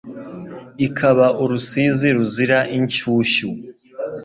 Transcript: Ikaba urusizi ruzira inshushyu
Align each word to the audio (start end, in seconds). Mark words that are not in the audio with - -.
Ikaba 0.87 1.25
urusizi 1.43 2.07
ruzira 2.15 2.57
inshushyu 2.77 3.49